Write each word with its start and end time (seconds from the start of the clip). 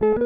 Selamat 0.00 0.16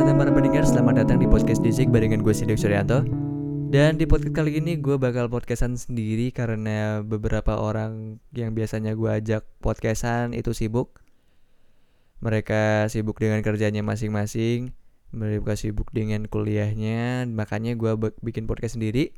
datang 0.00 0.16
para 0.16 0.32
pendengar, 0.32 0.64
selamat 0.64 1.04
datang 1.04 1.20
di 1.20 1.28
podcast 1.28 1.60
Dizik 1.60 1.92
barengan 1.92 2.24
gue 2.24 2.32
Sidik 2.32 2.56
Suryanto. 2.56 3.04
Dan 3.68 4.00
di 4.00 4.08
podcast 4.08 4.32
kali 4.32 4.56
ini 4.56 4.80
gue 4.80 4.96
bakal 4.96 5.28
podcastan 5.28 5.76
sendiri 5.76 6.32
karena 6.32 7.04
beberapa 7.04 7.60
orang 7.60 8.24
yang 8.32 8.56
biasanya 8.56 8.96
gue 8.96 9.20
ajak 9.20 9.44
podcastan 9.60 10.32
itu 10.32 10.56
sibuk 10.56 11.03
Mereka 12.22 12.90
sibuk 12.92 13.18
dengan 13.18 13.40
kerjanya 13.40 13.82
masing-masing 13.82 14.74
Mereka 15.10 15.56
sibuk 15.58 15.90
dengan 15.90 16.28
kuliahnya 16.28 17.26
Makanya 17.30 17.74
gue 17.74 17.92
bikin 18.22 18.46
podcast 18.46 18.76
sendiri 18.76 19.14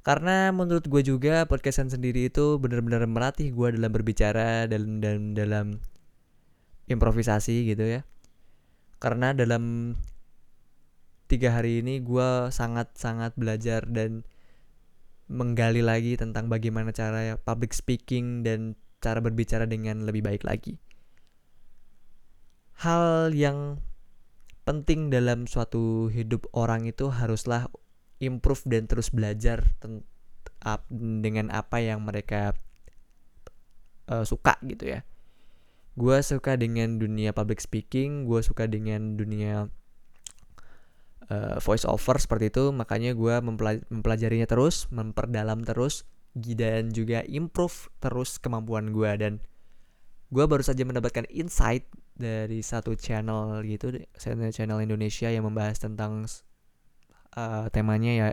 Karena 0.00 0.54
menurut 0.54 0.86
gue 0.86 1.02
juga 1.02 1.44
podcastan 1.50 1.90
sendiri 1.90 2.30
itu 2.30 2.62
benar-benar 2.62 3.04
melatih 3.10 3.50
gue 3.52 3.74
dalam 3.74 3.90
berbicara 3.90 4.70
dan, 4.70 5.02
dan 5.02 5.34
dalam 5.34 5.82
improvisasi 6.86 7.66
gitu 7.66 7.82
ya 7.82 8.06
karena 8.96 9.36
dalam 9.36 9.94
tiga 11.28 11.52
hari 11.52 11.84
ini 11.84 12.00
gue 12.00 12.48
sangat-sangat 12.48 13.36
belajar 13.36 13.84
dan 13.84 14.24
menggali 15.26 15.82
lagi 15.82 16.14
tentang 16.14 16.46
bagaimana 16.46 16.94
cara 16.94 17.36
public 17.42 17.74
speaking 17.74 18.46
dan 18.46 18.78
cara 19.02 19.18
berbicara 19.18 19.66
dengan 19.66 20.06
lebih 20.06 20.22
baik 20.22 20.46
lagi. 20.46 20.78
Hal 22.76 23.32
yang 23.32 23.80
penting 24.66 25.08
dalam 25.08 25.48
suatu 25.48 26.12
hidup 26.12 26.50
orang 26.52 26.84
itu 26.84 27.08
haruslah 27.08 27.70
improve 28.20 28.66
dan 28.66 28.84
terus 28.90 29.14
belajar 29.14 29.64
dengan 31.22 31.48
apa 31.54 31.78
yang 31.78 32.02
mereka 32.02 32.52
uh, 34.10 34.24
suka 34.26 34.58
gitu 34.66 34.98
ya. 34.98 35.00
Gue 35.96 36.20
suka 36.20 36.60
dengan 36.60 37.00
dunia 37.00 37.32
public 37.32 37.64
speaking 37.64 38.28
gue 38.28 38.44
suka 38.44 38.68
dengan 38.68 39.16
dunia 39.16 39.72
uh, 41.32 41.56
voice 41.62 41.88
over 41.88 42.20
seperti 42.20 42.52
itu. 42.52 42.74
Makanya 42.74 43.16
gue 43.16 43.34
mempelaj 43.40 43.86
mempelajarinya 43.88 44.44
terus 44.44 44.90
memperdalam 44.92 45.64
terus 45.64 46.04
dan 46.36 46.92
juga 46.92 47.24
improve 47.24 47.88
terus 48.04 48.36
kemampuan 48.36 48.92
gue 48.92 49.08
dan 49.16 49.32
gue 50.28 50.44
baru 50.44 50.60
saja 50.60 50.84
mendapatkan 50.84 51.24
insight 51.32 51.88
dari 52.16 52.64
satu 52.64 52.96
channel 52.96 53.60
gitu 53.68 53.92
channel 54.50 54.80
Indonesia 54.80 55.28
yang 55.28 55.44
membahas 55.44 55.76
tentang 55.76 56.24
uh, 57.36 57.68
temanya 57.68 58.12
ya 58.16 58.28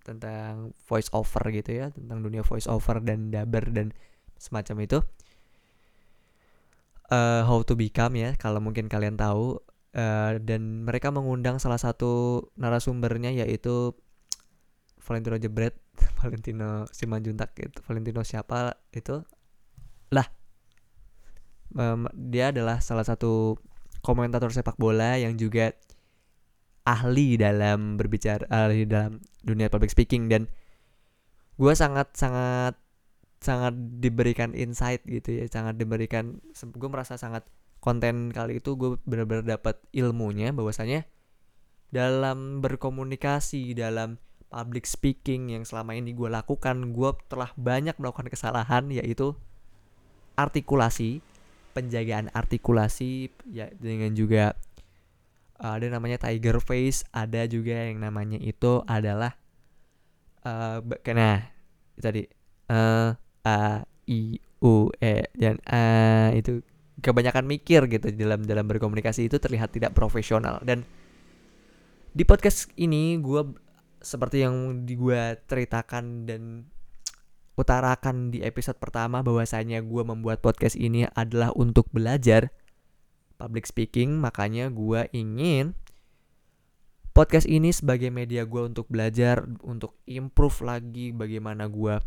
tentang 0.00 0.72
voice 0.88 1.12
over 1.12 1.44
gitu 1.52 1.76
ya 1.76 1.92
tentang 1.92 2.24
dunia 2.24 2.40
voice 2.40 2.64
over 2.64 3.04
dan 3.04 3.28
daber 3.28 3.68
dan 3.68 3.92
semacam 4.40 4.76
itu. 4.88 4.98
Uh, 7.10 7.44
How 7.44 7.60
to 7.66 7.76
Become 7.76 8.16
ya 8.16 8.30
kalau 8.40 8.58
mungkin 8.64 8.88
kalian 8.88 9.20
tahu. 9.20 9.60
Uh, 9.90 10.38
dan 10.38 10.86
mereka 10.86 11.10
mengundang 11.10 11.58
salah 11.58 11.74
satu 11.74 12.46
narasumbernya 12.54 13.34
yaitu 13.34 13.90
Valentino 15.02 15.34
Jebret 15.34 15.74
Valentino 16.22 16.86
Simanjuntak 16.94 17.58
itu 17.58 17.82
Valentino 17.90 18.22
siapa 18.22 18.78
itu? 18.94 19.26
Lah 20.14 20.39
um, 21.76 22.06
dia 22.14 22.50
adalah 22.54 22.78
salah 22.82 23.04
satu 23.04 23.58
komentator 24.00 24.50
sepak 24.50 24.80
bola 24.80 25.20
yang 25.20 25.36
juga 25.36 25.76
ahli 26.88 27.36
dalam 27.36 28.00
berbicara 28.00 28.48
ahli 28.48 28.88
dalam 28.88 29.20
dunia 29.44 29.68
public 29.68 29.92
speaking. 29.92 30.30
Dan 30.32 30.48
gue 31.60 31.72
sangat 31.76 32.16
sangat 32.16 32.74
sangat 33.40 33.72
diberikan 34.04 34.52
insight 34.52 35.00
gitu 35.08 35.40
ya 35.40 35.48
sangat 35.48 35.80
diberikan 35.80 36.44
gue 36.52 36.88
merasa 36.92 37.16
sangat 37.16 37.48
konten 37.80 38.28
kali 38.36 38.60
itu 38.60 38.76
gue 38.76 39.00
benar-benar 39.08 39.56
dapat 39.56 39.80
ilmunya 39.96 40.52
bahwasanya 40.52 41.08
dalam 41.88 42.60
berkomunikasi 42.60 43.72
dalam 43.72 44.20
public 44.52 44.84
speaking 44.84 45.56
yang 45.56 45.64
selama 45.64 45.96
ini 45.96 46.12
gue 46.12 46.28
lakukan 46.28 46.92
gue 46.92 47.10
telah 47.32 47.50
banyak 47.56 47.96
melakukan 47.96 48.28
kesalahan 48.28 48.92
yaitu 48.92 49.32
artikulasi 50.36 51.24
penjagaan 51.70 52.28
artikulasi 52.34 53.30
ya 53.50 53.70
dengan 53.76 54.12
juga 54.14 54.58
ada 55.60 55.86
namanya 55.92 56.16
tiger 56.16 56.56
face 56.64 57.04
ada 57.12 57.44
juga 57.44 57.92
yang 57.92 58.00
namanya 58.00 58.40
itu 58.40 58.80
adalah 58.88 59.36
uh, 60.48 60.80
nah 61.12 61.44
tadi 62.00 62.24
uh, 62.72 63.12
a 63.44 63.84
i 64.08 64.40
u 64.60 64.88
e 65.00 65.28
dan 65.36 65.56
a 65.68 65.84
itu 66.36 66.64
kebanyakan 67.00 67.48
mikir 67.48 67.88
gitu 67.88 68.12
dalam 68.12 68.44
dalam 68.44 68.68
berkomunikasi 68.68 69.26
itu 69.32 69.40
terlihat 69.40 69.72
tidak 69.72 69.96
profesional. 69.96 70.60
Dan 70.60 70.84
di 72.12 72.22
podcast 72.28 72.68
ini 72.76 73.16
gue 73.18 73.56
seperti 74.00 74.44
yang 74.44 74.84
di 74.84 74.94
gue 74.96 75.40
ceritakan 75.48 76.28
dan 76.28 76.42
utarakan 77.58 78.30
di 78.30 78.40
episode 78.44 78.78
pertama 78.78 79.20
bahwasanya 79.20 79.82
gue 79.82 80.02
membuat 80.02 80.40
podcast 80.44 80.78
ini 80.78 81.06
adalah 81.12 81.50
untuk 81.54 81.90
belajar 81.90 82.54
public 83.36 83.66
speaking 83.66 84.20
makanya 84.20 84.68
gue 84.68 85.08
ingin 85.16 85.74
podcast 87.10 87.44
ini 87.50 87.74
sebagai 87.74 88.08
media 88.08 88.46
gue 88.46 88.62
untuk 88.64 88.86
belajar 88.86 89.44
untuk 89.66 89.98
improve 90.06 90.62
lagi 90.62 91.10
bagaimana 91.10 91.66
gue 91.66 91.98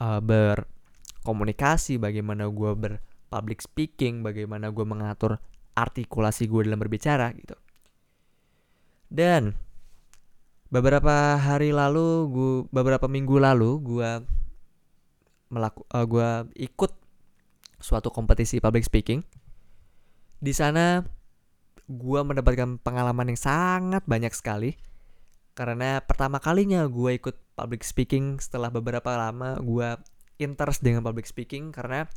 uh, 0.00 0.20
berkomunikasi, 0.20 2.00
bagaimana 2.00 2.48
gue 2.48 2.70
berpublic 2.72 3.60
speaking, 3.60 4.24
bagaimana 4.24 4.72
gue 4.72 4.84
mengatur 4.86 5.36
artikulasi 5.76 6.48
gue 6.48 6.68
dalam 6.68 6.80
berbicara 6.80 7.32
gitu. 7.36 7.56
Dan 9.12 9.52
beberapa 10.72 11.36
hari 11.36 11.70
lalu, 11.70 12.08
gue 12.32 12.52
beberapa 12.72 13.04
minggu 13.04 13.36
lalu 13.36 13.70
gue 13.84 14.10
melaku, 15.52 15.84
uh, 15.92 16.06
gue 16.08 16.28
ikut 16.64 16.92
suatu 17.76 18.08
kompetisi 18.08 18.58
public 18.58 18.88
speaking. 18.88 19.20
Di 20.40 20.56
sana 20.56 21.04
gue 21.86 22.20
mendapatkan 22.24 22.80
pengalaman 22.80 23.34
yang 23.34 23.40
sangat 23.40 24.02
banyak 24.08 24.32
sekali 24.32 24.74
karena 25.52 26.00
pertama 26.00 26.40
kalinya 26.40 26.88
gue 26.88 27.20
ikut 27.20 27.36
public 27.52 27.84
speaking 27.84 28.40
setelah 28.40 28.72
beberapa 28.72 29.12
lama 29.12 29.60
gue 29.60 30.00
interest 30.40 30.80
dengan 30.80 31.04
public 31.04 31.28
speaking 31.28 31.74
karena 31.76 32.08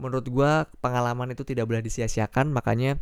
menurut 0.00 0.24
gue 0.24 0.52
pengalaman 0.80 1.36
itu 1.36 1.44
tidak 1.44 1.68
boleh 1.68 1.84
disia-siakan 1.84 2.48
makanya 2.48 2.96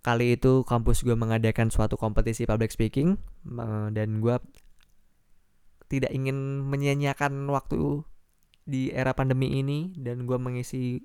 kali 0.00 0.38
itu 0.38 0.64
kampus 0.64 1.04
gue 1.04 1.12
mengadakan 1.12 1.68
suatu 1.68 2.00
kompetisi 2.00 2.48
public 2.48 2.72
speaking 2.72 3.20
dan 3.92 4.24
gue 4.24 4.36
tidak 5.92 6.10
ingin 6.14 6.64
menyia-nyiakan 6.64 7.50
waktu 7.52 8.06
di 8.66 8.90
era 8.90 9.14
pandemi 9.14 9.62
ini 9.62 9.94
dan 9.96 10.26
gue 10.26 10.36
mengisi 10.36 11.00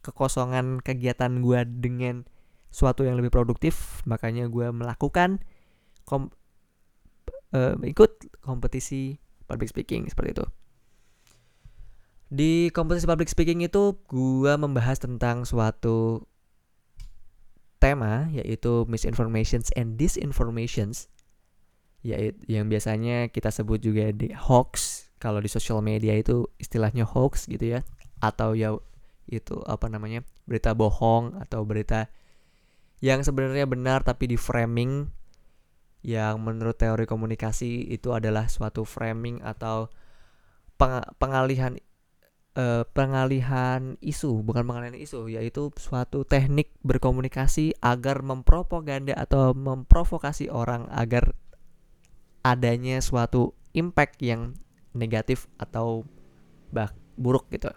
kekosongan 0.00 0.80
kegiatan 0.80 1.42
gue 1.42 1.60
dengan 1.66 2.24
suatu 2.70 3.02
yang 3.02 3.18
lebih 3.18 3.34
produktif 3.34 4.00
makanya 4.06 4.46
gue 4.46 4.70
melakukan 4.70 5.42
kom 6.06 6.30
uh, 7.54 7.74
ikut 7.82 8.40
kompetisi 8.40 9.18
public 9.50 9.70
speaking 9.70 10.06
seperti 10.06 10.38
itu. 10.38 10.46
Di 12.30 12.52
kompetisi 12.70 13.10
public 13.10 13.26
speaking 13.26 13.66
itu 13.66 13.98
gua 14.06 14.54
membahas 14.54 15.02
tentang 15.02 15.42
suatu 15.42 16.22
tema 17.82 18.30
yaitu 18.30 18.86
misinformations 18.86 19.74
and 19.74 19.98
disinformations 19.98 21.10
yaitu 22.06 22.38
yang 22.46 22.70
biasanya 22.70 23.26
kita 23.34 23.50
sebut 23.50 23.82
juga 23.82 24.14
di 24.14 24.30
hoax 24.30 25.04
kalau 25.20 25.38
di 25.38 25.52
social 25.52 25.84
media 25.84 26.16
itu 26.16 26.48
istilahnya 26.56 27.04
hoax 27.04 27.46
gitu 27.46 27.78
ya 27.78 27.80
atau 28.24 28.56
ya 28.56 28.74
itu 29.30 29.60
apa 29.68 29.86
namanya 29.86 30.26
berita 30.48 30.74
bohong 30.74 31.38
atau 31.38 31.62
berita 31.62 32.10
yang 33.04 33.22
sebenarnya 33.22 33.68
benar 33.68 34.02
tapi 34.02 34.26
di 34.26 34.40
framing 34.40 35.06
yang 36.00 36.40
menurut 36.40 36.80
teori 36.80 37.04
komunikasi 37.04 37.92
itu 37.92 38.16
adalah 38.16 38.48
suatu 38.48 38.88
framing 38.88 39.44
atau 39.44 39.92
peng 40.80 41.04
pengalihan 41.20 41.76
uh, 42.56 42.88
pengalihan 42.96 44.00
isu 44.00 44.40
bukan 44.40 44.64
pengalihan 44.64 44.96
isu 44.96 45.28
yaitu 45.28 45.68
suatu 45.76 46.24
teknik 46.24 46.72
berkomunikasi 46.80 47.76
agar 47.84 48.24
mempropaganda 48.24 49.12
atau 49.12 49.52
memprovokasi 49.52 50.48
orang 50.48 50.88
agar 50.88 51.36
adanya 52.40 53.04
suatu 53.04 53.52
impact 53.76 54.24
yang 54.24 54.56
negatif 54.94 55.46
atau 55.60 56.06
bah 56.70 56.90
buruk 57.18 57.46
gitu. 57.50 57.70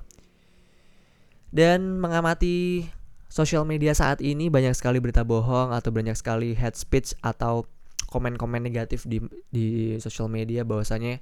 Dan 1.54 2.02
mengamati 2.02 2.90
sosial 3.30 3.66
media 3.66 3.94
saat 3.94 4.22
ini 4.22 4.50
banyak 4.50 4.74
sekali 4.74 5.02
berita 5.02 5.26
bohong 5.26 5.74
atau 5.74 5.90
banyak 5.90 6.14
sekali 6.18 6.54
head 6.54 6.78
speech 6.78 7.18
atau 7.22 7.66
komen-komen 8.10 8.62
negatif 8.62 9.10
di 9.10 9.22
di 9.50 9.98
sosial 9.98 10.30
media 10.30 10.62
bahwasanya 10.62 11.22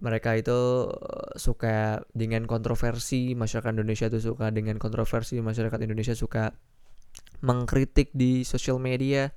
mereka 0.00 0.38
itu 0.38 0.88
suka 1.36 2.06
dengan 2.14 2.46
kontroversi 2.46 3.36
masyarakat 3.36 3.74
Indonesia 3.74 4.08
itu 4.08 4.32
suka 4.32 4.48
dengan 4.54 4.80
kontroversi 4.80 5.42
masyarakat 5.42 5.76
Indonesia 5.82 6.16
suka 6.16 6.56
mengkritik 7.44 8.14
di 8.16 8.46
sosial 8.46 8.80
media. 8.80 9.34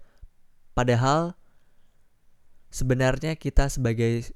Padahal 0.78 1.36
sebenarnya 2.72 3.36
kita 3.36 3.68
sebagai 3.68 4.32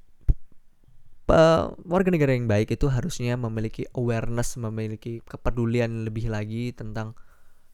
warga 1.84 2.08
negara 2.08 2.32
yang 2.32 2.48
baik 2.48 2.72
itu 2.72 2.88
harusnya 2.88 3.36
memiliki 3.36 3.84
awareness, 3.92 4.56
memiliki 4.56 5.20
kepedulian 5.28 6.08
lebih 6.08 6.32
lagi 6.32 6.72
tentang 6.72 7.12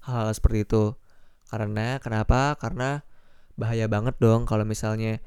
hal, 0.02 0.30
-hal 0.30 0.34
seperti 0.34 0.66
itu. 0.66 0.84
Karena 1.46 2.02
kenapa? 2.02 2.58
Karena 2.58 3.06
bahaya 3.54 3.86
banget 3.86 4.18
dong 4.18 4.50
kalau 4.50 4.66
misalnya 4.66 5.22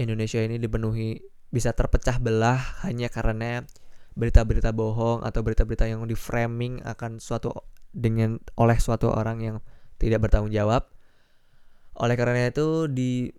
Indonesia 0.00 0.40
ini 0.40 0.56
dipenuhi 0.56 1.20
bisa 1.52 1.72
terpecah 1.76 2.16
belah 2.20 2.60
hanya 2.84 3.12
karena 3.12 3.64
berita-berita 4.16 4.72
bohong 4.72 5.24
atau 5.24 5.44
berita-berita 5.44 5.84
yang 5.84 6.08
di 6.08 6.16
framing 6.16 6.80
akan 6.84 7.20
suatu 7.20 7.52
dengan 7.92 8.40
oleh 8.56 8.76
suatu 8.80 9.12
orang 9.12 9.38
yang 9.44 9.56
tidak 10.00 10.24
bertanggung 10.24 10.52
jawab. 10.52 10.88
Oleh 11.96 12.16
karena 12.16 12.48
itu 12.48 12.88
di 12.92 13.32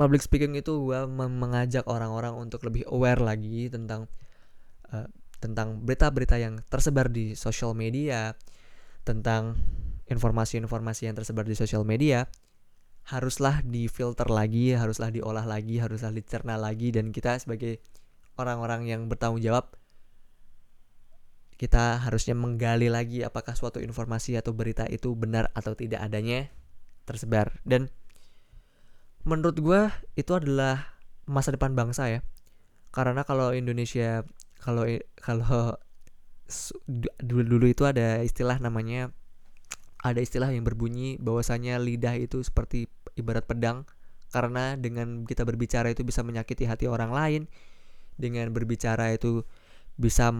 public 0.00 0.24
speaking 0.24 0.56
itu 0.56 0.88
gue 0.88 1.04
mengajak 1.12 1.84
orang-orang 1.84 2.32
untuk 2.32 2.64
lebih 2.64 2.88
aware 2.88 3.20
lagi 3.20 3.68
tentang 3.68 4.08
uh, 4.88 5.04
tentang 5.36 5.84
berita-berita 5.84 6.40
yang 6.40 6.64
tersebar 6.72 7.12
di 7.12 7.36
sosial 7.36 7.76
media, 7.76 8.32
tentang 9.04 9.60
informasi-informasi 10.08 11.12
yang 11.12 11.16
tersebar 11.16 11.44
di 11.44 11.52
sosial 11.52 11.84
media 11.84 12.24
haruslah 13.08 13.64
difilter 13.64 14.28
lagi, 14.28 14.76
haruslah 14.76 15.12
diolah 15.12 15.44
lagi, 15.44 15.80
haruslah 15.80 16.12
dicerna 16.12 16.56
lagi 16.56 16.92
dan 16.92 17.12
kita 17.12 17.36
sebagai 17.40 17.80
orang-orang 18.36 18.88
yang 18.88 19.04
bertanggung 19.08 19.44
jawab 19.44 19.76
kita 21.60 22.00
harusnya 22.00 22.32
menggali 22.32 22.88
lagi 22.88 23.20
apakah 23.20 23.52
suatu 23.52 23.84
informasi 23.84 24.32
atau 24.40 24.56
berita 24.56 24.88
itu 24.88 25.12
benar 25.12 25.52
atau 25.52 25.76
tidak 25.76 26.00
adanya 26.00 26.48
tersebar. 27.04 27.60
Dan 27.68 27.92
menurut 29.24 29.56
gue 29.60 29.80
itu 30.16 30.32
adalah 30.32 30.96
masa 31.28 31.52
depan 31.54 31.76
bangsa 31.76 32.08
ya. 32.08 32.20
Karena 32.90 33.22
kalau 33.22 33.54
Indonesia 33.54 34.26
kalau 34.60 34.84
kalau 35.16 35.78
dulu 37.22 37.42
dulu 37.46 37.66
itu 37.70 37.86
ada 37.86 38.20
istilah 38.26 38.58
namanya 38.58 39.14
ada 40.02 40.18
istilah 40.18 40.50
yang 40.50 40.66
berbunyi 40.66 41.20
bahwasanya 41.20 41.78
lidah 41.78 42.16
itu 42.16 42.40
seperti 42.42 42.88
ibarat 43.14 43.46
pedang. 43.46 43.86
Karena 44.30 44.78
dengan 44.78 45.26
kita 45.26 45.42
berbicara 45.42 45.90
itu 45.90 46.06
bisa 46.06 46.22
menyakiti 46.22 46.62
hati 46.62 46.86
orang 46.86 47.10
lain 47.10 47.42
dengan 48.14 48.54
berbicara 48.54 49.10
itu 49.10 49.42
bisa 49.98 50.30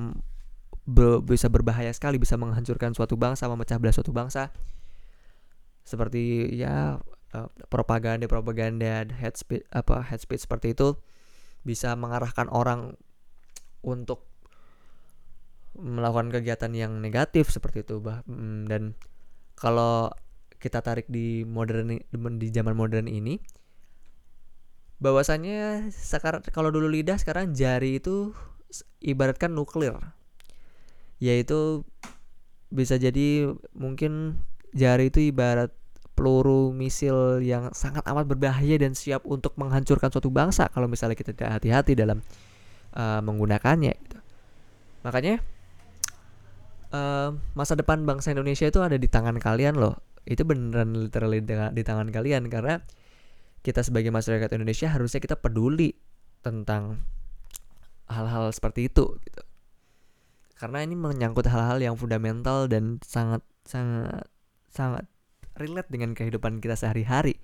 be, 0.87 1.21
bisa 1.21 1.51
berbahaya 1.51 1.91
sekali 1.91 2.17
bisa 2.17 2.39
menghancurkan 2.39 2.95
suatu 2.95 3.19
bangsa 3.19 3.51
memecah 3.51 3.77
belah 3.77 3.95
suatu 3.95 4.15
bangsa. 4.15 4.55
Seperti 5.83 6.55
ya 6.55 7.03
Eh, 7.31 7.49
propaganda 7.71 8.27
propaganda 8.27 9.07
head 9.07 9.39
speech 9.39 9.63
apa 9.71 10.03
head 10.03 10.19
speech 10.19 10.43
seperti 10.43 10.75
itu 10.75 10.99
bisa 11.63 11.95
mengarahkan 11.95 12.51
orang 12.51 12.99
untuk 13.87 14.27
melakukan 15.79 16.35
kegiatan 16.35 16.75
yang 16.75 16.99
negatif 16.99 17.55
seperti 17.55 17.87
itu 17.87 18.03
bah 18.03 18.27
mm, 18.27 18.67
dan 18.67 18.99
kalau 19.55 20.11
kita 20.59 20.83
tarik 20.83 21.07
di 21.07 21.47
modern 21.47 22.03
di 22.13 22.49
zaman 22.51 22.75
modern 22.75 23.07
ini 23.07 23.39
bahwasanya 25.01 25.89
sekarang 25.89 26.45
kalau 26.53 26.69
dulu 26.69 26.91
lidah 26.93 27.17
sekarang 27.17 27.57
jari 27.57 28.03
itu 28.03 28.37
ibaratkan 29.01 29.57
nuklir. 29.57 29.97
Yaitu 31.19 31.89
bisa 32.69 33.01
jadi 33.01 33.51
mungkin 33.73 34.45
jari 34.77 35.09
itu 35.09 35.33
ibarat 35.33 35.73
peluru 36.21 36.69
misil 36.77 37.41
yang 37.41 37.73
sangat 37.73 38.05
amat 38.05 38.29
berbahaya 38.29 38.77
dan 38.77 38.93
siap 38.93 39.25
untuk 39.25 39.57
menghancurkan 39.57 40.13
suatu 40.13 40.29
bangsa 40.29 40.69
kalau 40.69 40.85
misalnya 40.85 41.17
kita 41.17 41.33
tidak 41.33 41.57
hati-hati 41.57 41.97
dalam 41.97 42.21
uh, 42.93 43.25
menggunakannya 43.25 43.97
gitu. 43.97 44.21
Makanya 45.01 45.41
uh, 46.93 47.33
masa 47.57 47.73
depan 47.73 48.05
bangsa 48.05 48.37
Indonesia 48.37 48.69
itu 48.69 48.85
ada 48.85 49.01
di 49.01 49.09
tangan 49.09 49.41
kalian 49.41 49.81
loh. 49.81 49.97
Itu 50.29 50.45
beneran 50.45 50.93
literally 51.09 51.41
di 51.49 51.83
tangan 51.89 52.13
kalian 52.13 52.53
karena 52.53 52.85
kita 53.65 53.81
sebagai 53.81 54.13
masyarakat 54.13 54.53
Indonesia 54.53 54.93
harusnya 54.93 55.25
kita 55.25 55.41
peduli 55.41 55.97
tentang 56.45 57.01
hal-hal 58.13 58.53
seperti 58.53 58.93
itu 58.93 59.17
gitu. 59.25 59.43
Karena 60.61 60.85
ini 60.85 60.93
menyangkut 60.93 61.49
hal-hal 61.49 61.81
yang 61.81 61.97
fundamental 61.97 62.69
dan 62.69 63.01
sangat 63.01 63.41
sangat 63.65 64.29
sangat 64.69 65.09
relate 65.61 65.93
dengan 65.93 66.17
kehidupan 66.17 66.59
kita 66.65 66.75
sehari-hari. 66.75 67.37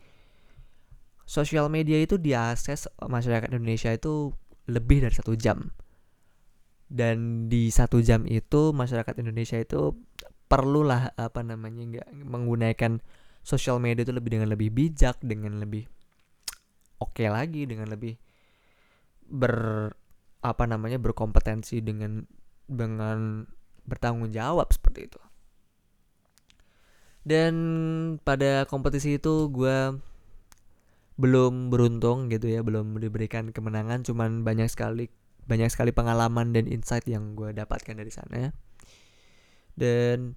Sosial 1.28 1.68
media 1.68 2.00
itu 2.00 2.16
diakses 2.16 2.88
masyarakat 3.02 3.52
Indonesia 3.52 3.92
itu 3.92 4.32
lebih 4.66 5.04
dari 5.04 5.14
satu 5.14 5.36
jam. 5.36 5.70
Dan 6.86 7.50
di 7.50 7.68
satu 7.68 8.00
jam 8.00 8.24
itu 8.24 8.72
masyarakat 8.72 9.14
Indonesia 9.20 9.58
itu 9.58 9.92
perlulah 10.46 11.12
apa 11.18 11.42
namanya 11.42 11.82
nggak 11.82 12.08
menggunakan 12.24 13.02
sosial 13.42 13.82
media 13.82 14.06
itu 14.06 14.14
lebih 14.14 14.38
dengan 14.38 14.48
lebih 14.54 14.70
bijak, 14.70 15.18
dengan 15.20 15.58
lebih 15.58 15.84
oke 17.02 17.12
okay 17.12 17.28
lagi, 17.28 17.66
dengan 17.66 17.90
lebih 17.90 18.14
ber 19.26 19.90
apa 20.46 20.64
namanya 20.70 21.02
berkompetensi 21.02 21.82
dengan 21.82 22.22
dengan 22.70 23.42
bertanggung 23.82 24.30
jawab 24.30 24.70
seperti 24.70 25.10
itu 25.10 25.18
dan 27.26 27.54
pada 28.22 28.70
kompetisi 28.70 29.18
itu 29.18 29.50
gue 29.50 29.98
belum 31.18 31.72
beruntung 31.72 32.30
gitu 32.30 32.46
ya 32.46 32.62
belum 32.62 32.94
diberikan 33.02 33.50
kemenangan 33.50 34.06
cuman 34.06 34.44
banyak 34.46 34.68
sekali 34.70 35.10
banyak 35.46 35.70
sekali 35.70 35.94
pengalaman 35.94 36.50
dan 36.50 36.66
insight 36.66 37.06
yang 37.06 37.38
gue 37.38 37.54
dapatkan 37.54 37.94
dari 37.94 38.10
sana. 38.10 38.50
Dan 39.78 40.34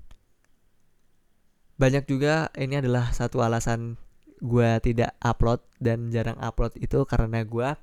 banyak 1.81 2.05
juga 2.05 2.53
ini 2.53 2.77
adalah 2.77 3.09
satu 3.09 3.41
alasan 3.41 3.97
gue 4.39 4.69
tidak 4.85 5.17
upload 5.19 5.59
dan 5.81 6.13
jarang 6.13 6.37
upload 6.39 6.77
itu 6.79 7.03
karena 7.03 7.43
gue 7.43 7.75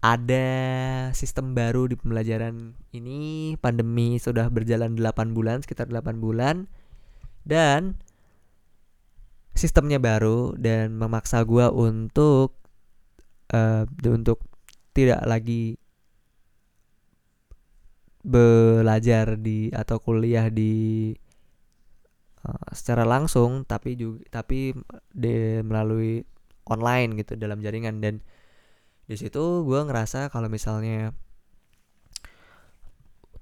ada 0.00 0.48
sistem 1.12 1.52
baru 1.52 1.90
di 1.90 1.98
pembelajaran 1.98 2.78
ini. 2.94 3.54
Pandemi 3.58 4.16
sudah 4.16 4.48
berjalan 4.48 4.96
8 4.96 5.36
bulan 5.36 5.60
sekitar 5.66 5.90
8 5.90 6.22
bulan. 6.22 6.70
Dan 7.44 7.98
sistemnya 9.60 10.00
baru 10.00 10.56
dan 10.56 10.96
memaksa 10.96 11.44
gue 11.44 11.68
untuk 11.68 12.56
uh, 13.52 13.84
untuk 14.08 14.40
tidak 14.96 15.20
lagi 15.28 15.76
belajar 18.24 19.36
di 19.36 19.68
atau 19.72 20.00
kuliah 20.00 20.48
di 20.48 21.12
uh, 22.48 22.68
secara 22.72 23.04
langsung 23.04 23.68
tapi 23.68 23.96
juga 24.00 24.24
tapi 24.40 24.72
de, 25.12 25.60
melalui 25.60 26.24
online 26.64 27.20
gitu 27.20 27.36
dalam 27.36 27.60
jaringan. 27.60 28.00
Dan 28.00 28.24
di 29.04 29.16
situ 29.20 29.68
gue 29.68 29.80
ngerasa 29.84 30.32
kalau 30.32 30.48
misalnya 30.48 31.12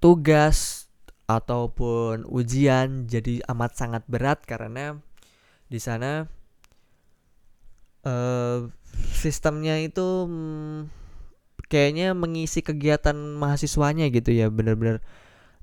tugas 0.03 0.91
ataupun 1.29 2.25
ujian 2.25 3.05
jadi 3.05 3.45
amat 3.53 3.77
sangat 3.77 4.03
berat 4.09 4.43
karena 4.49 4.99
di 5.69 5.81
sana 5.81 6.25
uh, 8.05 8.69
sistemnya 9.13 9.77
itu 9.81 10.27
hmm, 10.27 10.89
kayaknya 11.69 12.17
mengisi 12.17 12.65
kegiatan 12.65 13.15
mahasiswanya 13.15 14.09
gitu 14.09 14.33
ya 14.33 14.49
bener-bener 14.49 15.05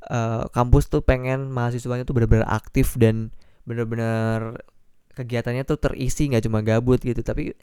uh, 0.10 0.46
kampus 0.54 0.88
tuh 0.94 1.02
pengen 1.02 1.50
mahasiswanya 1.50 2.06
tuh 2.06 2.14
bener-bener 2.14 2.46
aktif 2.46 2.94
dan 3.02 3.34
bener-bener 3.66 4.62
kegiatannya 5.18 5.66
tuh 5.66 5.82
terisi 5.82 6.30
nggak 6.30 6.46
cuma 6.46 6.62
gabut 6.62 7.02
gitu 7.02 7.26
tapi 7.26 7.58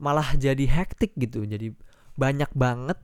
malah 0.00 0.32
jadi 0.34 0.64
hektik 0.64 1.12
gitu 1.20 1.44
jadi 1.44 1.76
banyak 2.16 2.48
banget 2.56 2.96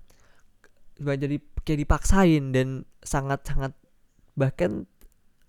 jadi 0.99 1.39
kayak 1.63 1.79
dipaksain 1.87 2.51
dan 2.51 2.89
sangat-sangat 3.05 3.77
bahkan 4.35 4.89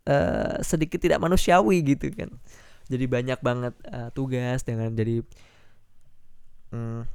uh, 0.05 0.61
sedikit 0.61 1.01
tidak 1.01 1.21
manusiawi 1.21 1.81
gitu 1.81 2.11
kan 2.13 2.29
jadi 2.89 3.05
banyak 3.05 3.39
banget 3.39 3.73
uh, 3.87 4.09
tugas 4.11 4.65
dengan 4.65 4.91
jadi 4.97 5.21
um, 6.73 7.05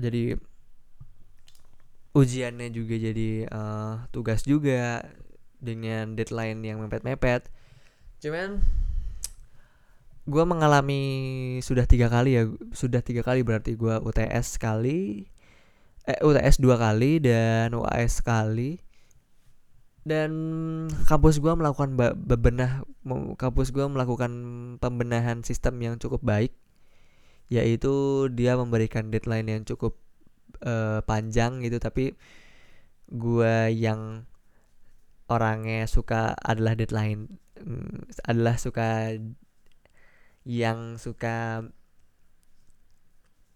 jadi 0.00 0.40
ujiannya 2.16 2.68
juga 2.72 2.94
jadi 2.96 3.30
uh, 3.52 3.94
tugas 4.10 4.42
juga 4.48 5.04
dengan 5.60 6.16
deadline 6.16 6.60
yang 6.64 6.78
mepet-mepet. 6.80 7.48
Cuman 8.20 8.64
gue 10.24 10.44
mengalami 10.48 11.02
sudah 11.60 11.84
tiga 11.84 12.08
kali 12.08 12.40
ya 12.40 12.48
sudah 12.72 13.04
tiga 13.04 13.20
kali 13.20 13.44
berarti 13.44 13.76
gue 13.76 13.92
UTS 14.00 14.56
sekali 14.56 15.28
eh 16.08 16.16
UTS 16.24 16.60
dua 16.60 16.80
kali 16.80 17.20
dan 17.20 17.76
UAS 17.76 18.24
sekali 18.24 18.80
dan 20.04 20.30
kampus 21.08 21.40
gue 21.40 21.52
melakukan 21.56 21.96
bebenah 21.96 22.84
kampus 23.40 23.72
gue 23.72 23.84
melakukan 23.88 24.32
pembenahan 24.76 25.40
sistem 25.40 25.80
yang 25.80 25.96
cukup 25.96 26.20
baik 26.20 26.52
yaitu 27.48 28.26
dia 28.32 28.56
memberikan 28.56 29.08
deadline 29.08 29.48
yang 29.48 29.62
cukup 29.64 29.96
uh, 30.64 31.00
panjang 31.04 31.60
gitu. 31.64 31.76
Tapi 31.80 32.16
gue 33.12 33.56
yang 33.72 34.24
orangnya 35.28 35.88
suka 35.88 36.36
adalah 36.36 36.76
deadline 36.76 37.40
mm, 37.60 38.12
adalah 38.28 38.56
suka 38.60 39.16
yang 40.44 41.00
suka 41.00 41.64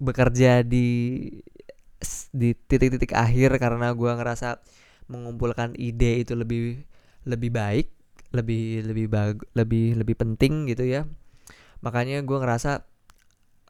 bekerja 0.00 0.64
di 0.64 0.88
di 2.32 2.54
titik-titik 2.54 3.12
akhir 3.12 3.58
karena 3.58 3.92
gue 3.92 4.12
ngerasa 4.14 4.62
mengumpulkan 5.08 5.74
ide 5.76 6.22
itu 6.22 6.36
lebih 6.36 6.84
lebih 7.24 7.50
baik 7.52 7.88
lebih 8.32 8.84
lebih 8.84 9.06
bag 9.08 9.40
lebih 9.56 9.96
lebih 9.96 10.16
penting 10.16 10.68
gitu 10.68 10.84
ya. 10.84 11.08
Makanya 11.80 12.20
gue 12.24 12.36
ngerasa 12.36 12.84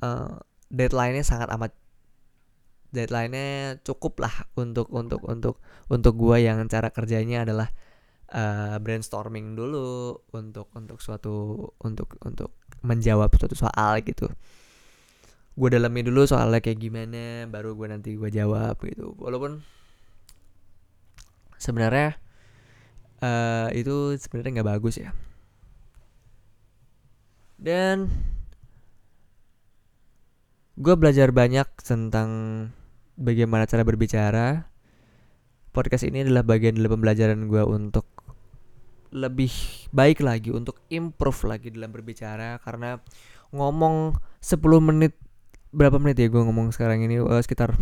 uh, 0.02 0.42
deadline-nya 0.68 1.22
sangat 1.22 1.48
amat 1.54 1.72
deadline-nya 2.90 3.78
cukup 3.84 4.24
lah 4.24 4.34
untuk 4.56 4.90
untuk 4.90 5.22
untuk 5.28 5.60
untuk 5.92 6.14
gue 6.16 6.42
yang 6.42 6.58
cara 6.66 6.90
kerjanya 6.90 7.44
adalah 7.46 7.68
uh, 8.32 8.80
brainstorming 8.80 9.54
dulu 9.54 10.18
untuk 10.32 10.72
untuk 10.74 10.98
suatu 10.98 11.68
untuk 11.84 12.16
untuk 12.24 12.56
menjawab 12.82 13.30
suatu 13.36 13.54
soal 13.54 14.00
gitu. 14.02 14.26
Gue 15.58 15.68
dalami 15.74 16.06
dulu 16.06 16.26
soalnya 16.26 16.62
kayak 16.62 16.78
gimana 16.78 17.46
baru 17.50 17.74
gue 17.78 17.86
nanti 17.90 18.14
gue 18.18 18.30
jawab 18.30 18.78
gitu. 18.82 19.14
Walaupun 19.18 19.77
sebenarnya 21.58 22.16
uh, 23.22 23.68
itu 23.74 24.14
sebenarnya 24.18 24.62
nggak 24.62 24.70
bagus 24.78 25.02
ya. 25.02 25.10
Dan 27.58 28.06
gue 30.78 30.94
belajar 30.94 31.34
banyak 31.34 31.66
tentang 31.82 32.30
bagaimana 33.18 33.66
cara 33.66 33.82
berbicara. 33.82 34.70
Podcast 35.74 36.06
ini 36.06 36.22
adalah 36.22 36.46
bagian 36.46 36.78
dalam 36.78 36.94
pembelajaran 36.94 37.50
gue 37.50 37.62
untuk 37.66 38.06
lebih 39.10 39.50
baik 39.90 40.20
lagi 40.20 40.54
untuk 40.54 40.78
improve 40.86 41.50
lagi 41.50 41.74
dalam 41.74 41.90
berbicara. 41.90 42.62
Karena 42.62 42.94
ngomong 43.50 44.14
10 44.38 44.62
menit 44.78 45.18
berapa 45.74 45.98
menit 45.98 46.22
ya 46.22 46.30
gue 46.30 46.42
ngomong 46.46 46.70
sekarang 46.70 47.02
ini? 47.02 47.18
Uh, 47.18 47.42
sekitar 47.42 47.74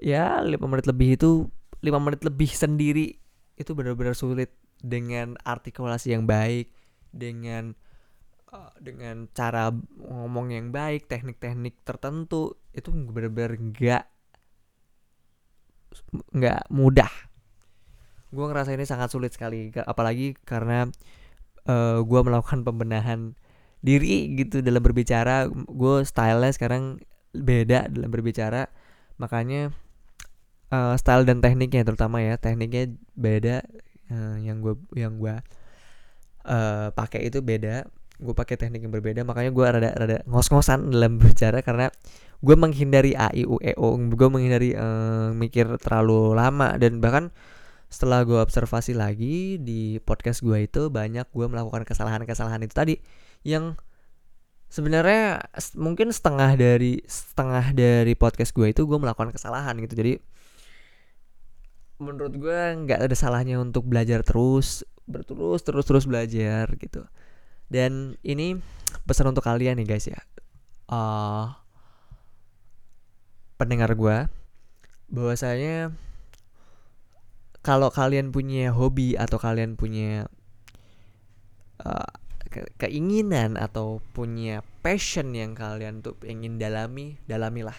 ya 0.00 0.40
5 0.40 0.56
menit 0.64 0.88
lebih 0.88 1.20
itu 1.20 1.52
lima 1.86 2.02
menit 2.02 2.26
lebih 2.26 2.50
sendiri 2.50 3.14
itu 3.56 3.70
benar-benar 3.72 4.12
sulit 4.12 4.52
dengan 4.82 5.38
artikulasi 5.40 6.12
yang 6.12 6.28
baik 6.28 6.68
dengan 7.14 7.72
uh, 8.52 8.72
dengan 8.82 9.30
cara 9.32 9.72
ngomong 9.96 10.52
yang 10.52 10.68
baik 10.74 11.08
teknik-teknik 11.08 11.80
tertentu 11.86 12.58
itu 12.76 12.92
benar-benar 12.92 13.56
nggak 13.56 14.04
nggak 16.36 16.62
mudah. 16.68 17.08
Gue 18.28 18.44
ngerasa 18.44 18.76
ini 18.76 18.84
sangat 18.84 19.08
sulit 19.14 19.32
sekali 19.32 19.72
apalagi 19.72 20.36
karena 20.44 20.84
uh, 21.64 22.04
gue 22.04 22.20
melakukan 22.20 22.66
pembenahan 22.66 23.32
diri 23.80 24.36
gitu 24.36 24.60
dalam 24.60 24.84
berbicara. 24.84 25.48
Gue 25.50 26.04
stylenya 26.04 26.52
sekarang 26.52 27.00
beda 27.32 27.88
dalam 27.88 28.12
berbicara 28.12 28.68
makanya 29.16 29.72
uh, 30.70 30.94
style 30.98 31.26
dan 31.26 31.42
tekniknya 31.42 31.82
terutama 31.86 32.22
ya 32.22 32.38
tekniknya 32.40 32.94
beda 33.14 33.62
uh, 34.10 34.36
yang 34.40 34.62
gue 34.62 34.74
yang 34.96 35.18
gue 35.18 35.36
uh, 36.46 36.88
pakai 36.94 37.26
itu 37.26 37.42
beda 37.42 37.86
gue 38.16 38.34
pakai 38.34 38.56
teknik 38.56 38.80
yang 38.80 38.92
berbeda 38.94 39.20
makanya 39.28 39.52
gue 39.52 39.66
rada 39.66 39.90
rada 39.92 40.18
ngos-ngosan 40.24 40.88
dalam 40.88 41.18
bicara 41.22 41.60
karena 41.60 41.92
gue 42.40 42.56
menghindari 42.56 43.12
a 43.16 43.32
i 43.32 43.44
u 43.44 43.60
e 43.60 43.72
o 43.76 43.96
gue 43.96 44.28
menghindari 44.28 44.72
uh, 44.76 45.32
mikir 45.36 45.68
terlalu 45.80 46.32
lama 46.36 46.76
dan 46.80 47.00
bahkan 47.00 47.28
setelah 47.86 48.26
gue 48.26 48.36
observasi 48.36 48.98
lagi 48.98 49.62
di 49.62 50.02
podcast 50.02 50.42
gue 50.42 50.66
itu 50.66 50.90
banyak 50.90 51.28
gue 51.30 51.46
melakukan 51.46 51.86
kesalahan-kesalahan 51.86 52.60
itu 52.66 52.74
tadi 52.74 52.94
yang 53.46 53.78
sebenarnya 54.66 55.46
mungkin 55.78 56.10
setengah 56.10 56.58
dari 56.58 57.00
setengah 57.06 57.72
dari 57.72 58.12
podcast 58.18 58.50
gue 58.52 58.74
itu 58.74 58.82
gue 58.84 58.98
melakukan 58.98 59.30
kesalahan 59.30 59.78
gitu. 59.78 59.94
Jadi 59.94 60.18
menurut 61.96 62.34
gue 62.36 62.60
nggak 62.86 63.08
ada 63.08 63.16
salahnya 63.16 63.56
untuk 63.56 63.88
belajar 63.88 64.20
terus 64.20 64.84
berterus 65.06 65.62
terus 65.62 65.84
terus 65.86 66.04
belajar 66.04 66.68
gitu. 66.76 67.06
Dan 67.66 68.14
ini 68.22 68.58
pesan 69.06 69.30
untuk 69.34 69.46
kalian 69.46 69.78
nih 69.80 69.86
guys 69.86 70.06
ya. 70.06 70.20
Uh, 70.86 71.50
pendengar 73.58 73.90
gue 73.96 74.30
bahwasanya 75.10 75.90
kalau 77.66 77.90
kalian 77.90 78.30
punya 78.30 78.70
hobi 78.70 79.18
atau 79.18 79.42
kalian 79.42 79.74
punya 79.74 80.30
uh, 81.82 82.10
ke 82.46 82.62
keinginan 82.78 83.58
atau 83.58 83.98
punya 84.14 84.62
passion 84.86 85.34
yang 85.34 85.58
kalian 85.58 85.98
tuh 85.98 86.14
ingin 86.22 86.62
dalami 86.62 87.18
dalamilah 87.26 87.74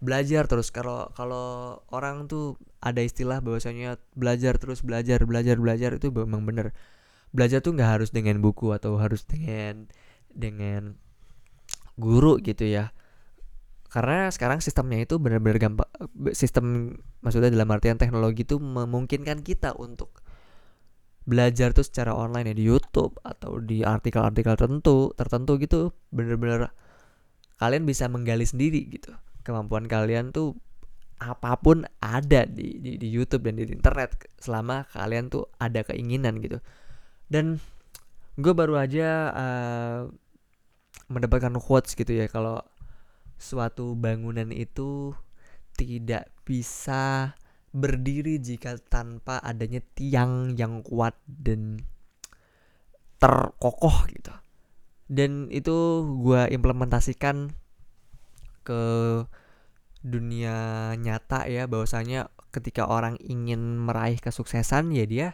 belajar 0.00 0.46
terus. 0.50 0.72
Kalau 0.74 1.10
kalau 1.14 1.80
orang 1.94 2.26
tuh 2.26 2.58
ada 2.82 3.00
istilah 3.02 3.44
bahwasanya 3.44 4.00
belajar 4.18 4.58
terus 4.58 4.82
belajar 4.82 5.22
belajar 5.28 5.56
belajar 5.60 5.90
itu 5.96 6.10
memang 6.10 6.46
bener. 6.46 6.72
Belajar 7.34 7.62
tuh 7.62 7.74
nggak 7.74 7.90
harus 8.00 8.10
dengan 8.14 8.38
buku 8.38 8.70
atau 8.74 8.98
harus 8.98 9.26
dengan 9.26 9.90
dengan 10.30 10.98
guru 11.98 12.38
gitu 12.42 12.66
ya. 12.66 12.90
Karena 13.90 14.26
sekarang 14.34 14.58
sistemnya 14.58 15.06
itu 15.06 15.22
benar-benar 15.22 15.62
gampang 15.62 15.86
sistem 16.34 16.98
maksudnya 17.22 17.54
dalam 17.54 17.70
artian 17.70 17.94
teknologi 17.94 18.42
itu 18.42 18.58
memungkinkan 18.58 19.46
kita 19.46 19.78
untuk 19.78 20.24
belajar 21.24 21.72
tuh 21.72 21.84
secara 21.86 22.12
online 22.12 22.52
ya 22.52 22.54
di 22.54 22.64
YouTube 22.68 23.16
atau 23.24 23.56
di 23.56 23.80
artikel-artikel 23.80 24.54
tertentu 24.60 25.16
tertentu 25.16 25.56
gitu 25.56 25.96
bener-bener 26.12 26.68
kalian 27.56 27.88
bisa 27.88 28.12
menggali 28.12 28.44
sendiri 28.44 28.84
gitu 28.92 29.16
kemampuan 29.44 29.86
kalian 29.86 30.32
tuh 30.32 30.56
apa 31.20 31.56
pun 31.62 31.86
ada 32.02 32.42
di, 32.44 32.82
di 32.82 32.98
di 32.98 33.08
YouTube 33.08 33.46
dan 33.46 33.60
di 33.60 33.64
internet 33.70 34.28
selama 34.40 34.84
kalian 34.90 35.30
tuh 35.30 35.46
ada 35.62 35.86
keinginan 35.86 36.42
gitu. 36.42 36.58
Dan 37.30 37.62
gue 38.34 38.52
baru 38.52 38.80
aja 38.82 39.30
uh, 39.30 40.00
mendapatkan 41.06 41.54
quotes 41.62 41.94
gitu 41.94 42.10
ya 42.10 42.26
kalau 42.26 42.58
suatu 43.38 43.94
bangunan 43.94 44.50
itu 44.50 45.14
tidak 45.74 46.30
bisa 46.46 47.34
berdiri 47.74 48.38
jika 48.38 48.78
tanpa 48.78 49.42
adanya 49.42 49.82
tiang 49.98 50.54
yang 50.54 50.82
kuat 50.86 51.18
dan 51.26 51.82
terkokoh 53.18 54.06
gitu. 54.10 54.34
Dan 55.10 55.50
itu 55.50 56.06
gue 56.22 56.48
implementasikan 56.54 57.50
ke 58.64 58.82
dunia 60.04 60.56
nyata 61.00 61.48
ya 61.48 61.64
bahwasanya 61.64 62.28
ketika 62.52 62.84
orang 62.88 63.16
ingin 63.20 63.80
meraih 63.80 64.20
kesuksesan 64.20 64.92
ya 64.92 65.04
dia 65.08 65.28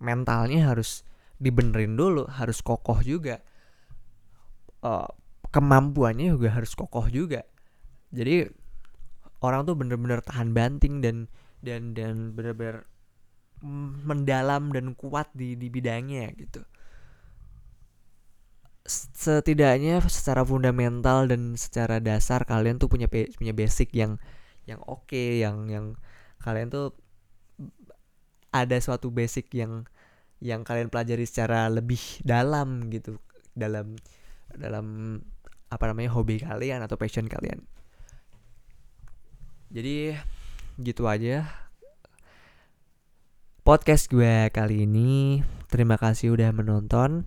mentalnya 0.00 0.72
harus 0.72 1.04
dibenerin 1.36 1.96
dulu 1.96 2.28
harus 2.28 2.60
kokoh 2.60 3.00
juga. 3.00 3.40
Uh, 4.84 5.08
kemampuannya 5.50 6.36
juga 6.36 6.52
harus 6.52 6.76
kokoh 6.76 7.08
juga. 7.08 7.48
Jadi 8.12 8.44
orang 9.40 9.64
tuh 9.64 9.76
bener-bener 9.76 10.20
tahan 10.20 10.52
banting 10.52 11.00
dan 11.00 11.28
dan 11.64 11.96
dan 11.96 12.36
bener-bener 12.36 12.84
mendalam 14.04 14.68
dan 14.68 14.92
kuat 14.92 15.32
di 15.32 15.56
di 15.56 15.72
bidangnya 15.72 16.28
gitu 16.36 16.60
setidaknya 18.86 19.98
secara 20.06 20.46
fundamental 20.46 21.26
dan 21.26 21.58
secara 21.58 21.98
dasar 21.98 22.46
kalian 22.46 22.78
tuh 22.78 22.86
punya 22.86 23.10
punya 23.10 23.50
basic 23.50 23.90
yang 23.92 24.22
yang 24.66 24.78
oke 24.86 25.10
okay, 25.10 25.42
yang 25.42 25.66
yang 25.66 25.86
kalian 26.38 26.70
tuh 26.70 26.94
ada 28.54 28.78
suatu 28.78 29.10
basic 29.10 29.50
yang 29.52 29.84
yang 30.38 30.62
kalian 30.62 30.88
pelajari 30.88 31.26
secara 31.26 31.66
lebih 31.66 32.00
dalam 32.22 32.88
gitu 32.92 33.18
dalam 33.56 33.96
dalam 34.54 35.18
apa 35.66 35.84
namanya 35.90 36.14
hobi 36.14 36.40
kalian 36.40 36.80
atau 36.84 36.94
passion 36.94 37.26
kalian. 37.26 37.66
Jadi 39.66 40.14
gitu 40.78 41.10
aja 41.10 41.48
podcast 43.66 44.06
gue 44.06 44.46
kali 44.54 44.86
ini. 44.86 45.42
Terima 45.66 45.98
kasih 45.98 46.38
udah 46.38 46.54
menonton 46.54 47.26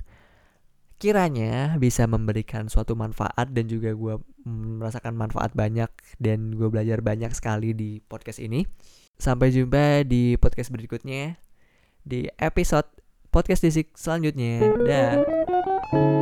kiranya 1.00 1.79
bisa 1.79 2.03
memberikan 2.06 2.68
suatu 2.68 2.94
manfaat 2.94 3.50
dan 3.56 3.65
juga 3.72 3.96
gue 3.96 4.20
merasakan 4.44 5.15
manfaat 5.15 5.56
banyak 5.56 5.88
dan 6.20 6.53
gue 6.53 6.68
belajar 6.68 7.00
banyak 7.00 7.32
sekali 7.32 7.72
di 7.72 8.03
podcast 8.03 8.44
ini. 8.44 8.68
Sampai 9.15 9.56
jumpa 9.56 10.03
di 10.03 10.36
podcast 10.36 10.70
berikutnya 10.75 11.39
di 12.03 12.27
episode 12.36 12.88
podcast 13.32 13.63
disik 13.63 13.96
selanjutnya. 13.96 14.60
Dah. 14.84 16.19